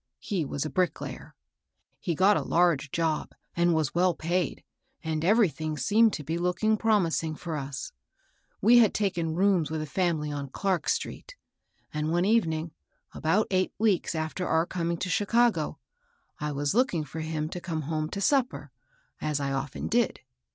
He 0.17 0.45
was 0.45 0.65
a 0.65 0.69
bricklayer. 0.71 1.35
He 1.99 2.15
got 2.15 2.35
a 2.35 2.41
large 2.41 2.89
job, 2.91 3.33
and 3.55 3.75
was 3.75 3.93
well 3.93 4.15
paid, 4.15 4.63
and 5.03 5.23
everything 5.23 5.77
seemed 5.77 6.11
to 6.13 6.23
be 6.23 6.39
look 6.39 6.63
ing 6.63 6.75
promising 6.77 7.35
for 7.35 7.55
us. 7.55 7.91
We 8.61 8.79
had 8.79 8.95
taken 8.95 9.35
rooms 9.35 9.69
with 9.69 9.79
a 9.79 9.85
fiimily 9.85 10.35
on 10.35 10.49
Clark 10.49 10.89
street; 10.89 11.35
and, 11.93 12.09
one 12.11 12.25
evening, 12.25 12.71
about 13.13 13.45
eight 13.51 13.75
weeks 13.77 14.15
after 14.15 14.47
our 14.47 14.65
commg 14.65 14.99
to 15.01 15.09
Chicago, 15.11 15.77
I 16.39 16.51
was 16.51 16.73
looking 16.73 17.03
for 17.03 17.19
him 17.19 17.47
to 17.49 17.61
come 17.61 17.83
home 17.83 18.09
to 18.09 18.21
supper, 18.21 18.71
as 19.21 19.39
I 19.39 19.51
often 19.51 19.87
did. 19.87 20.21